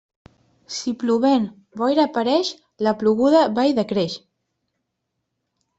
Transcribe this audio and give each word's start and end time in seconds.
Si 0.75 0.93
plovent, 1.03 1.45
boira 1.83 2.07
apareix, 2.09 2.49
la 2.87 2.95
ploguda 3.03 3.47
va 3.61 3.69
i 3.73 3.79
decreix. 3.83 4.19